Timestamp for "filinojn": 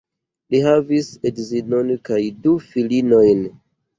2.71-3.45